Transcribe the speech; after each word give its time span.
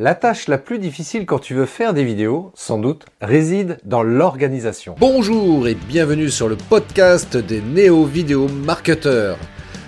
La 0.00 0.14
tâche 0.14 0.46
la 0.46 0.58
plus 0.58 0.78
difficile 0.78 1.26
quand 1.26 1.40
tu 1.40 1.54
veux 1.54 1.66
faire 1.66 1.92
des 1.92 2.04
vidéos, 2.04 2.52
sans 2.54 2.78
doute, 2.78 3.06
réside 3.20 3.78
dans 3.84 4.04
l'organisation. 4.04 4.94
Bonjour 5.00 5.66
et 5.66 5.74
bienvenue 5.74 6.30
sur 6.30 6.48
le 6.48 6.54
podcast 6.54 7.36
des 7.36 7.60
néo-vidéo 7.60 8.46
marketeurs. 8.46 9.36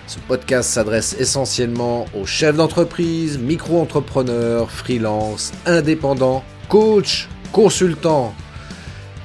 Ce 0.09 0.19
podcast 0.19 0.69
s'adresse 0.69 1.15
essentiellement 1.21 2.07
aux 2.21 2.27
chefs 2.27 2.57
d'entreprise, 2.57 3.39
micro-entrepreneurs, 3.39 4.73
freelance, 4.73 5.53
indépendants, 5.65 6.43
coachs, 6.69 7.29
consultants. 7.53 8.35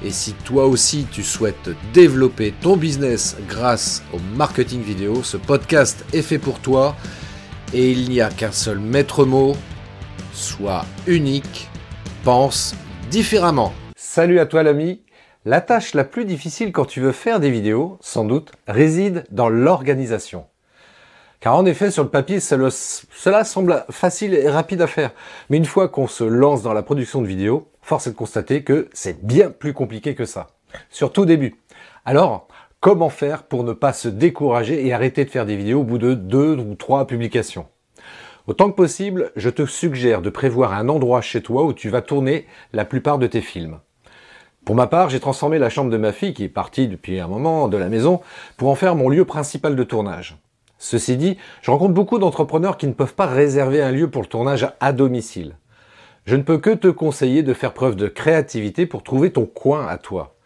Et 0.04 0.12
si 0.12 0.34
toi 0.34 0.66
aussi 0.66 1.08
tu 1.10 1.24
souhaites 1.24 1.70
développer 1.94 2.54
ton 2.60 2.76
business 2.76 3.36
grâce 3.48 4.04
au 4.12 4.18
marketing 4.36 4.82
vidéo, 4.82 5.24
ce 5.24 5.36
podcast 5.36 6.04
est 6.12 6.22
fait 6.22 6.38
pour 6.38 6.60
toi 6.60 6.94
et 7.74 7.90
il 7.90 8.08
n'y 8.08 8.20
a 8.20 8.28
qu'un 8.28 8.52
seul 8.52 8.78
maître 8.78 9.24
mot, 9.24 9.56
Sois 10.36 10.84
unique, 11.06 11.70
pense 12.22 12.74
différemment. 13.10 13.72
Salut 13.96 14.38
à 14.38 14.44
toi 14.44 14.62
l'ami 14.62 15.00
La 15.46 15.62
tâche 15.62 15.94
la 15.94 16.04
plus 16.04 16.26
difficile 16.26 16.72
quand 16.72 16.84
tu 16.84 17.00
veux 17.00 17.12
faire 17.12 17.40
des 17.40 17.50
vidéos, 17.50 17.96
sans 18.02 18.26
doute, 18.26 18.52
réside 18.68 19.24
dans 19.30 19.48
l'organisation. 19.48 20.44
Car 21.40 21.56
en 21.56 21.64
effet, 21.64 21.90
sur 21.90 22.02
le 22.02 22.10
papier, 22.10 22.38
cela 22.38 23.44
semble 23.44 23.86
facile 23.88 24.34
et 24.34 24.50
rapide 24.50 24.82
à 24.82 24.86
faire. 24.86 25.12
Mais 25.48 25.56
une 25.56 25.64
fois 25.64 25.88
qu'on 25.88 26.06
se 26.06 26.22
lance 26.22 26.62
dans 26.62 26.74
la 26.74 26.82
production 26.82 27.22
de 27.22 27.26
vidéos, 27.26 27.70
force 27.80 28.06
est 28.06 28.10
de 28.10 28.16
constater 28.16 28.62
que 28.62 28.90
c'est 28.92 29.24
bien 29.24 29.50
plus 29.50 29.72
compliqué 29.72 30.14
que 30.14 30.26
ça. 30.26 30.48
Surtout 30.90 31.22
au 31.22 31.26
début. 31.26 31.56
Alors, 32.04 32.46
comment 32.80 33.08
faire 33.08 33.44
pour 33.44 33.64
ne 33.64 33.72
pas 33.72 33.94
se 33.94 34.08
décourager 34.08 34.86
et 34.86 34.92
arrêter 34.92 35.24
de 35.24 35.30
faire 35.30 35.46
des 35.46 35.56
vidéos 35.56 35.80
au 35.80 35.84
bout 35.84 35.96
de 35.96 36.12
deux 36.12 36.58
ou 36.58 36.74
trois 36.74 37.06
publications? 37.06 37.66
Autant 38.46 38.70
que 38.70 38.76
possible, 38.76 39.32
je 39.34 39.50
te 39.50 39.66
suggère 39.66 40.22
de 40.22 40.30
prévoir 40.30 40.72
un 40.72 40.88
endroit 40.88 41.20
chez 41.20 41.42
toi 41.42 41.64
où 41.64 41.72
tu 41.72 41.88
vas 41.88 42.00
tourner 42.00 42.46
la 42.72 42.84
plupart 42.84 43.18
de 43.18 43.26
tes 43.26 43.40
films. 43.40 43.80
Pour 44.64 44.76
ma 44.76 44.86
part, 44.86 45.10
j'ai 45.10 45.18
transformé 45.18 45.58
la 45.58 45.68
chambre 45.68 45.90
de 45.90 45.96
ma 45.96 46.12
fille, 46.12 46.32
qui 46.32 46.44
est 46.44 46.48
partie 46.48 46.86
depuis 46.86 47.18
un 47.18 47.26
moment 47.26 47.66
de 47.66 47.76
la 47.76 47.88
maison, 47.88 48.20
pour 48.56 48.68
en 48.68 48.76
faire 48.76 48.94
mon 48.94 49.08
lieu 49.08 49.24
principal 49.24 49.74
de 49.74 49.82
tournage. 49.82 50.36
Ceci 50.78 51.16
dit, 51.16 51.38
je 51.60 51.72
rencontre 51.72 51.94
beaucoup 51.94 52.20
d'entrepreneurs 52.20 52.76
qui 52.76 52.86
ne 52.86 52.92
peuvent 52.92 53.14
pas 53.14 53.26
réserver 53.26 53.82
un 53.82 53.90
lieu 53.90 54.10
pour 54.10 54.22
le 54.22 54.28
tournage 54.28 54.68
à 54.78 54.92
domicile. 54.92 55.56
Je 56.24 56.36
ne 56.36 56.42
peux 56.42 56.58
que 56.58 56.70
te 56.70 56.88
conseiller 56.88 57.42
de 57.42 57.54
faire 57.54 57.72
preuve 57.72 57.96
de 57.96 58.06
créativité 58.06 58.86
pour 58.86 59.02
trouver 59.02 59.32
ton 59.32 59.46
coin 59.46 59.88
à 59.88 59.98
toi. 59.98 60.36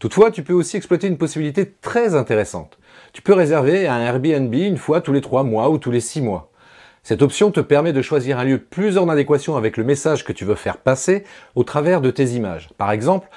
Toutefois, 0.00 0.32
tu 0.32 0.42
peux 0.42 0.54
aussi 0.54 0.76
exploiter 0.76 1.06
une 1.06 1.18
possibilité 1.18 1.72
très 1.80 2.16
intéressante. 2.16 2.78
Tu 3.12 3.22
peux 3.22 3.32
réserver 3.32 3.86
un 3.86 4.00
Airbnb 4.00 4.52
une 4.54 4.76
fois 4.76 5.00
tous 5.00 5.12
les 5.12 5.20
trois 5.20 5.44
mois 5.44 5.70
ou 5.70 5.78
tous 5.78 5.92
les 5.92 6.00
six 6.00 6.20
mois. 6.20 6.50
Cette 7.04 7.20
option 7.20 7.50
te 7.50 7.60
permet 7.60 7.92
de 7.92 8.00
choisir 8.00 8.38
un 8.38 8.44
lieu 8.44 8.56
plus 8.56 8.96
en 8.96 9.10
adéquation 9.10 9.56
avec 9.56 9.76
le 9.76 9.84
message 9.84 10.24
que 10.24 10.32
tu 10.32 10.46
veux 10.46 10.54
faire 10.54 10.78
passer 10.78 11.24
au 11.54 11.62
travers 11.62 12.00
de 12.00 12.10
tes 12.10 12.28
images. 12.28 12.70
Par 12.78 12.90
exemple, 12.92 13.28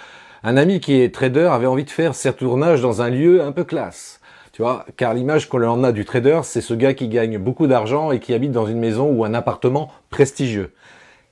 un 0.43 0.55
ami 0.55 0.79
qui 0.79 1.01
est 1.01 1.13
trader 1.13 1.49
avait 1.51 1.65
envie 1.65 1.83
de 1.83 1.89
faire 1.89 2.15
ses 2.15 2.31
tournages 2.31 2.81
dans 2.81 3.01
un 3.01 3.09
lieu 3.09 3.43
un 3.43 3.51
peu 3.51 3.65
classe. 3.65 4.21
Tu 4.53 4.61
vois, 4.61 4.85
car 4.95 5.13
l'image 5.13 5.49
qu'on 5.49 5.61
en 5.67 5.83
a 5.83 5.91
du 5.91 6.05
trader, 6.05 6.39
c'est 6.43 6.61
ce 6.61 6.73
gars 6.73 6.93
qui 6.93 7.09
gagne 7.09 7.37
beaucoup 7.39 7.67
d'argent 7.67 8.11
et 8.11 8.21
qui 8.21 8.33
habite 8.33 8.53
dans 8.53 8.67
une 8.67 8.79
maison 8.79 9.11
ou 9.11 9.25
un 9.25 9.33
appartement 9.33 9.91
prestigieux. 10.09 10.71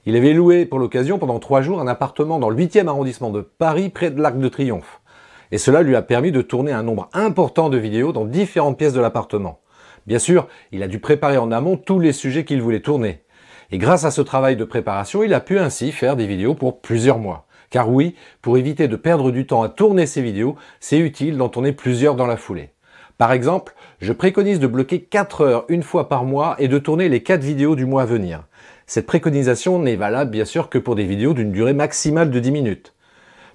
Il 0.05 0.17
avait 0.17 0.33
loué 0.33 0.65
pour 0.65 0.79
l'occasion 0.79 1.17
pendant 1.17 1.39
trois 1.39 1.61
jours 1.61 1.79
un 1.79 1.87
appartement 1.87 2.37
dans 2.37 2.49
le 2.49 2.57
8e 2.57 2.89
arrondissement 2.89 3.29
de 3.29 3.39
Paris 3.39 3.87
près 3.87 4.11
de 4.11 4.21
l'Arc 4.21 4.37
de 4.37 4.49
Triomphe. 4.49 4.99
Et 5.53 5.57
cela 5.57 5.83
lui 5.83 5.95
a 5.95 6.01
permis 6.01 6.33
de 6.33 6.41
tourner 6.41 6.73
un 6.73 6.83
nombre 6.83 7.07
important 7.13 7.69
de 7.69 7.77
vidéos 7.77 8.11
dans 8.11 8.25
différentes 8.25 8.77
pièces 8.77 8.91
de 8.91 8.99
l'appartement. 8.99 9.61
Bien 10.05 10.19
sûr, 10.19 10.47
il 10.71 10.83
a 10.83 10.87
dû 10.87 10.99
préparer 10.99 11.37
en 11.37 11.51
amont 11.51 11.77
tous 11.77 11.99
les 11.99 12.13
sujets 12.13 12.45
qu'il 12.45 12.61
voulait 12.61 12.81
tourner. 12.81 13.21
Et 13.71 13.77
grâce 13.77 14.05
à 14.05 14.11
ce 14.11 14.21
travail 14.21 14.55
de 14.55 14.63
préparation, 14.63 15.23
il 15.23 15.33
a 15.33 15.39
pu 15.39 15.57
ainsi 15.57 15.91
faire 15.91 16.15
des 16.15 16.27
vidéos 16.27 16.53
pour 16.53 16.81
plusieurs 16.81 17.17
mois. 17.17 17.47
Car 17.71 17.89
oui, 17.89 18.15
pour 18.41 18.57
éviter 18.57 18.87
de 18.87 18.95
perdre 18.95 19.31
du 19.31 19.47
temps 19.47 19.63
à 19.63 19.69
tourner 19.69 20.05
ces 20.05 20.21
vidéos, 20.21 20.55
c'est 20.79 20.99
utile 20.99 21.37
d'en 21.37 21.49
tourner 21.49 21.71
plusieurs 21.71 22.15
dans 22.15 22.27
la 22.27 22.37
foulée. 22.37 22.69
Par 23.17 23.31
exemple, 23.31 23.73
je 24.01 24.13
préconise 24.13 24.59
de 24.59 24.67
bloquer 24.67 25.01
4 25.01 25.41
heures 25.41 25.65
une 25.69 25.83
fois 25.83 26.09
par 26.09 26.25
mois 26.25 26.55
et 26.59 26.67
de 26.67 26.77
tourner 26.77 27.09
les 27.09 27.23
4 27.23 27.41
vidéos 27.41 27.75
du 27.75 27.85
mois 27.85 28.03
à 28.03 28.05
venir. 28.05 28.43
Cette 28.87 29.07
préconisation 29.07 29.79
n'est 29.79 29.95
valable 29.95 30.31
bien 30.31 30.45
sûr 30.45 30.69
que 30.69 30.77
pour 30.77 30.95
des 30.95 31.05
vidéos 31.05 31.33
d'une 31.33 31.51
durée 31.51 31.73
maximale 31.73 32.29
de 32.29 32.39
10 32.39 32.51
minutes. 32.51 32.94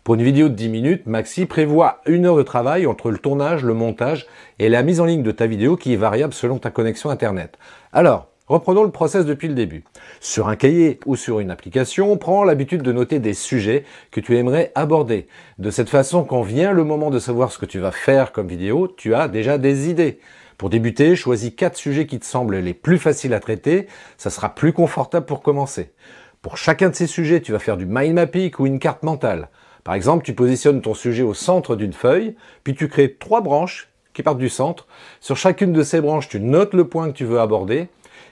Pour 0.02 0.14
une 0.14 0.22
vidéo 0.22 0.48
de 0.48 0.54
10 0.54 0.70
minutes, 0.70 1.06
Maxi 1.06 1.44
prévoit 1.44 2.00
une 2.06 2.24
heure 2.24 2.36
de 2.36 2.42
travail 2.42 2.86
entre 2.86 3.10
le 3.10 3.18
tournage, 3.18 3.64
le 3.64 3.74
montage 3.74 4.26
et 4.58 4.70
la 4.70 4.82
mise 4.82 4.98
en 4.98 5.04
ligne 5.04 5.22
de 5.22 5.30
ta 5.30 5.46
vidéo 5.46 5.76
qui 5.76 5.92
est 5.92 5.96
variable 5.96 6.32
selon 6.32 6.58
ta 6.58 6.70
connexion 6.70 7.10
Internet. 7.10 7.58
Alors, 7.92 8.28
reprenons 8.46 8.82
le 8.82 8.90
process 8.90 9.26
depuis 9.26 9.46
le 9.46 9.54
début. 9.54 9.84
Sur 10.18 10.48
un 10.48 10.56
cahier 10.56 11.00
ou 11.04 11.16
sur 11.16 11.38
une 11.40 11.50
application, 11.50 12.16
prends 12.16 12.44
l'habitude 12.44 12.80
de 12.80 12.92
noter 12.92 13.18
des 13.18 13.34
sujets 13.34 13.84
que 14.10 14.20
tu 14.20 14.38
aimerais 14.38 14.72
aborder. 14.74 15.28
De 15.58 15.70
cette 15.70 15.90
façon, 15.90 16.24
quand 16.24 16.42
vient 16.42 16.72
le 16.72 16.84
moment 16.84 17.10
de 17.10 17.18
savoir 17.18 17.52
ce 17.52 17.58
que 17.58 17.66
tu 17.66 17.78
vas 17.78 17.92
faire 17.92 18.32
comme 18.32 18.48
vidéo, 18.48 18.88
tu 18.88 19.14
as 19.14 19.28
déjà 19.28 19.58
des 19.58 19.90
idées. 19.90 20.18
Pour 20.56 20.70
débuter, 20.70 21.14
choisis 21.14 21.52
quatre 21.54 21.76
sujets 21.76 22.06
qui 22.06 22.18
te 22.18 22.24
semblent 22.24 22.56
les 22.56 22.74
plus 22.74 22.98
faciles 22.98 23.34
à 23.34 23.40
traiter, 23.40 23.86
ça 24.16 24.30
sera 24.30 24.54
plus 24.54 24.72
confortable 24.72 25.26
pour 25.26 25.42
commencer. 25.42 25.92
Pour 26.40 26.56
chacun 26.56 26.88
de 26.88 26.94
ces 26.94 27.06
sujets, 27.06 27.42
tu 27.42 27.52
vas 27.52 27.58
faire 27.58 27.76
du 27.76 27.84
mind 27.84 28.14
mapping 28.14 28.50
ou 28.58 28.66
une 28.66 28.78
carte 28.78 29.02
mentale. 29.02 29.50
Par 29.84 29.94
exemple, 29.94 30.24
tu 30.24 30.34
positionnes 30.34 30.82
ton 30.82 30.94
sujet 30.94 31.22
au 31.22 31.34
centre 31.34 31.76
d'une 31.76 31.92
feuille, 31.92 32.34
puis 32.64 32.74
tu 32.74 32.88
crées 32.88 33.16
trois 33.18 33.40
branches 33.40 33.88
qui 34.12 34.22
partent 34.22 34.38
du 34.38 34.48
centre. 34.48 34.86
Sur 35.20 35.36
chacune 35.36 35.72
de 35.72 35.82
ces 35.82 36.00
branches, 36.00 36.28
tu 36.28 36.40
notes 36.40 36.74
le 36.74 36.86
point 36.86 37.10
que 37.10 37.16
tu 37.16 37.24
veux 37.24 37.40
aborder. 37.40 37.88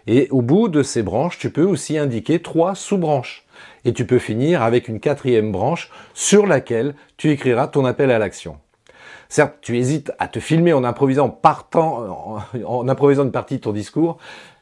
Et 0.06 0.28
au 0.31 0.42
bout 0.42 0.69
de 0.69 0.82
ces 0.82 1.03
branches, 1.03 1.38
tu 1.38 1.50
peux 1.50 1.64
aussi 1.64 1.98
indiquer 1.98 2.41
trois 2.41 2.75
sous-branches. 2.75 3.47
Et 3.84 3.92
tu 3.92 4.06
peux 4.06 4.19
finir 4.19 4.62
avec 4.62 4.88
une 4.88 5.00
quatrième 5.00 5.53
branche 5.53 5.91
sur 6.14 6.47
laquelle 6.47 6.94
tu 7.16 7.31
écriras 7.31 7.69
ton 7.69 7.84
appel 7.84 8.10
à 8.10 8.19
l'action. 8.19 8.56
Certes, 9.28 9.56
tu 9.60 9.76
hésites 9.76 10.10
à 10.19 10.26
te 10.26 10.41
filmer 10.41 10.72
en 10.72 10.84
improvisant 10.84 11.28
partant, 11.28 12.41
en, 12.65 12.88
improvisant 12.88 13.25
une 13.25 13.32
partie 13.32 13.56
de 13.56 13.60
ton 13.60 13.72
discours, 13.72 14.16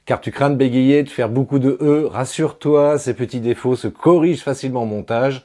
car 0.06 0.20
tu 0.20 0.32
crains 0.32 0.50
de 0.50 0.56
bégayer, 0.56 1.04
de 1.04 1.08
faire 1.08 1.28
beaucoup 1.28 1.60
de 1.60 1.78
E. 1.80 2.08
Rassure-toi, 2.10 2.98
ces 2.98 3.14
petits 3.14 3.40
défauts 3.40 3.76
se 3.76 3.88
corrigent 3.88 4.42
facilement 4.42 4.82
au 4.82 4.86
montage. 4.86 5.44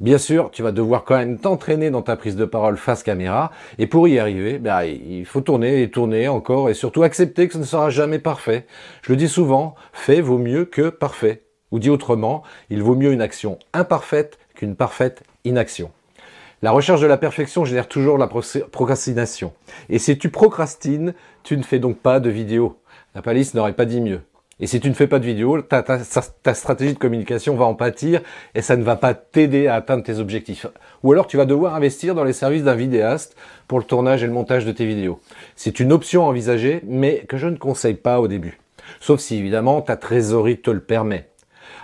Bien 0.00 0.18
sûr, 0.18 0.50
tu 0.50 0.62
vas 0.62 0.72
devoir 0.72 1.04
quand 1.04 1.16
même 1.16 1.38
t'entraîner 1.38 1.90
dans 1.90 2.02
ta 2.02 2.16
prise 2.16 2.36
de 2.36 2.44
parole 2.44 2.76
face 2.76 3.02
caméra, 3.02 3.50
et 3.78 3.86
pour 3.86 4.08
y 4.08 4.18
arriver, 4.18 4.58
ben, 4.58 4.82
il 4.82 5.24
faut 5.24 5.40
tourner 5.40 5.82
et 5.82 5.90
tourner 5.90 6.28
encore, 6.28 6.68
et 6.68 6.74
surtout 6.74 7.02
accepter 7.02 7.48
que 7.48 7.54
ce 7.54 7.58
ne 7.58 7.64
sera 7.64 7.88
jamais 7.88 8.18
parfait. 8.18 8.66
Je 9.02 9.12
le 9.12 9.16
dis 9.16 9.28
souvent, 9.28 9.74
fait 9.92 10.20
vaut 10.20 10.38
mieux 10.38 10.66
que 10.66 10.90
parfait. 10.90 11.44
Ou 11.72 11.78
dit 11.78 11.90
autrement, 11.90 12.42
il 12.70 12.82
vaut 12.82 12.94
mieux 12.94 13.12
une 13.12 13.22
action 13.22 13.58
imparfaite 13.72 14.38
qu'une 14.54 14.76
parfaite 14.76 15.22
inaction. 15.44 15.90
La 16.62 16.70
recherche 16.70 17.00
de 17.00 17.06
la 17.06 17.18
perfection 17.18 17.64
génère 17.64 17.88
toujours 17.88 18.18
la 18.18 18.28
procrastination. 18.28 19.52
Et 19.88 19.98
si 19.98 20.16
tu 20.16 20.30
procrastines, 20.30 21.14
tu 21.42 21.56
ne 21.56 21.62
fais 21.62 21.78
donc 21.78 21.98
pas 21.98 22.20
de 22.20 22.30
vidéo. 22.30 22.78
La 23.14 23.22
palisse 23.22 23.54
n'aurait 23.54 23.74
pas 23.74 23.84
dit 23.84 24.00
mieux. 24.00 24.20
Et 24.58 24.66
si 24.66 24.80
tu 24.80 24.88
ne 24.88 24.94
fais 24.94 25.06
pas 25.06 25.18
de 25.18 25.26
vidéo, 25.26 25.60
ta, 25.60 26.54
stratégie 26.54 26.94
de 26.94 26.98
communication 26.98 27.56
va 27.56 27.66
en 27.66 27.74
pâtir 27.74 28.22
et 28.54 28.62
ça 28.62 28.76
ne 28.76 28.82
va 28.82 28.96
pas 28.96 29.12
t'aider 29.12 29.66
à 29.66 29.74
atteindre 29.74 30.02
tes 30.02 30.18
objectifs. 30.18 30.66
Ou 31.02 31.12
alors 31.12 31.26
tu 31.26 31.36
vas 31.36 31.44
devoir 31.44 31.74
investir 31.74 32.14
dans 32.14 32.24
les 32.24 32.32
services 32.32 32.64
d'un 32.64 32.74
vidéaste 32.74 33.36
pour 33.68 33.78
le 33.78 33.84
tournage 33.84 34.22
et 34.22 34.26
le 34.26 34.32
montage 34.32 34.64
de 34.64 34.72
tes 34.72 34.86
vidéos. 34.86 35.20
C'est 35.56 35.78
une 35.78 35.92
option 35.92 36.24
envisagée, 36.24 36.80
mais 36.86 37.26
que 37.28 37.36
je 37.36 37.48
ne 37.48 37.56
conseille 37.56 37.94
pas 37.94 38.18
au 38.18 38.28
début. 38.28 38.58
Sauf 38.98 39.20
si 39.20 39.36
évidemment 39.36 39.82
ta 39.82 39.96
trésorerie 39.96 40.58
te 40.58 40.70
le 40.70 40.80
permet. 40.80 41.28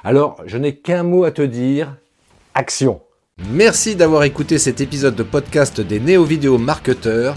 Alors, 0.02 0.42
je 0.46 0.56
n'ai 0.56 0.74
qu'un 0.74 1.02
mot 1.02 1.24
à 1.24 1.30
te 1.30 1.42
dire, 1.42 1.96
action. 2.54 3.02
Merci 3.50 3.96
d'avoir 3.96 4.24
écouté 4.24 4.58
cet 4.58 4.80
épisode 4.80 5.14
de 5.14 5.22
podcast 5.22 5.80
des 5.80 6.00
néo-vidéo 6.00 6.58
marketeurs. 6.58 7.36